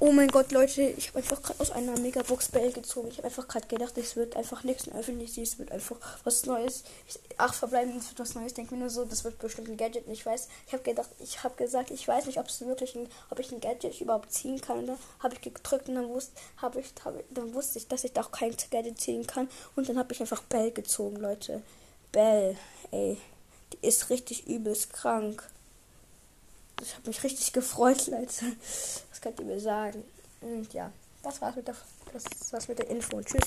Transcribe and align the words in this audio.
Oh 0.00 0.12
mein 0.12 0.28
Gott, 0.28 0.52
Leute, 0.52 0.82
ich 0.82 1.08
habe 1.08 1.18
einfach 1.18 1.42
gerade 1.42 1.58
aus 1.58 1.72
einer 1.72 1.98
Megabox 1.98 2.50
Bell 2.50 2.70
gezogen. 2.70 3.08
Ich 3.08 3.18
habe 3.18 3.26
einfach 3.26 3.48
gerade 3.48 3.66
gedacht, 3.66 3.98
es 3.98 4.14
wird 4.14 4.36
einfach 4.36 4.62
nichts 4.62 4.88
öffentlich, 4.92 5.36
es 5.38 5.58
wird 5.58 5.72
einfach 5.72 5.96
was 6.22 6.46
Neues. 6.46 6.84
Ich, 7.08 7.18
ach, 7.36 7.52
verbleiben, 7.52 7.96
es 7.96 8.10
wird 8.10 8.20
was 8.20 8.36
Neues. 8.36 8.54
Denke 8.54 8.74
mir 8.74 8.80
nur 8.82 8.90
so, 8.90 9.04
das 9.04 9.24
wird 9.24 9.40
bestimmt 9.40 9.68
ein 9.68 9.76
Gadget. 9.76 10.06
Ich 10.06 10.24
weiß, 10.24 10.46
ich 10.68 10.72
habe 10.72 10.84
gedacht, 10.84 11.08
ich 11.18 11.42
habe 11.42 11.56
gesagt, 11.56 11.90
ich 11.90 12.06
weiß 12.06 12.26
nicht, 12.26 12.38
ob 12.38 12.46
es 12.46 12.60
wirklich 12.60 12.94
ein, 12.94 13.08
ob 13.30 13.40
ich 13.40 13.50
ein 13.50 13.60
Gadget 13.60 14.00
überhaupt 14.00 14.32
ziehen 14.32 14.60
kann. 14.60 14.86
Da 14.86 14.96
habe 15.18 15.34
ich 15.34 15.40
gedrückt 15.40 15.88
und 15.88 15.96
dann 15.96 16.08
wusste, 16.08 16.32
hab 16.58 16.76
ich, 16.76 16.94
hab, 17.04 17.14
dann 17.30 17.52
wusste 17.52 17.80
ich, 17.80 17.88
dass 17.88 18.04
ich 18.04 18.12
da 18.12 18.20
auch 18.20 18.30
kein 18.30 18.54
Gadget 18.70 19.00
ziehen 19.00 19.26
kann. 19.26 19.48
Und 19.74 19.88
dann 19.88 19.98
habe 19.98 20.12
ich 20.12 20.20
einfach 20.20 20.42
Bell 20.42 20.70
gezogen, 20.70 21.16
Leute. 21.16 21.60
Bell, 22.12 22.56
ey, 22.92 23.18
die 23.72 23.84
ist 23.84 24.10
richtig 24.10 24.46
übelst 24.46 24.92
krank. 24.92 25.42
Ich 26.88 26.94
habe 26.94 27.08
mich 27.08 27.22
richtig 27.22 27.52
gefreut, 27.52 28.06
Leute. 28.06 28.56
Was 29.10 29.20
könnt 29.20 29.38
ihr 29.40 29.44
mir 29.44 29.60
sagen? 29.60 30.02
Und 30.40 30.72
ja, 30.72 30.90
das 31.22 31.40
war's 31.42 31.54
mit 31.56 31.68
der, 31.68 31.74
das 32.12 32.52
war's 32.52 32.66
mit 32.66 32.78
der 32.78 32.88
Info. 32.88 33.20
Tschüss. 33.20 33.36